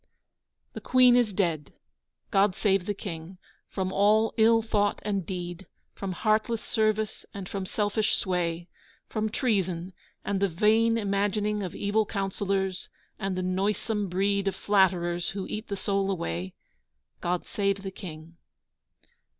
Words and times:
The 0.73 0.81
Queen 0.81 1.15
is 1.15 1.31
dead. 1.31 1.73
God 2.31 2.55
save 2.55 2.87
the 2.87 2.95
King! 2.95 3.37
From 3.69 3.93
all 3.93 4.33
ill 4.35 4.63
thought 4.63 4.99
and 5.05 5.27
deed, 5.27 5.67
From 5.93 6.13
heartless 6.13 6.63
service 6.63 7.23
and 7.35 7.47
from 7.47 7.67
selfish 7.67 8.15
sway, 8.15 8.67
From 9.09 9.29
treason, 9.29 9.93
and 10.25 10.39
the 10.39 10.47
vain 10.47 10.97
imagining 10.97 11.61
Of 11.61 11.75
evil 11.75 12.07
counsellors, 12.07 12.89
and 13.19 13.35
the 13.37 13.43
noisome 13.43 14.09
breed 14.09 14.47
Of 14.47 14.55
flatterers 14.55 15.29
who 15.37 15.45
eat 15.45 15.67
the 15.67 15.77
soul 15.77 16.09
away, 16.09 16.55
God 17.19 17.45
save 17.45 17.83
the 17.83 17.91
King! 17.91 18.37